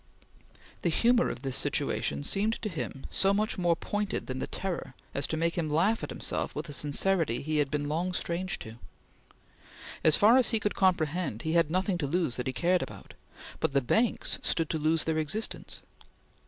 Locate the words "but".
13.59-13.73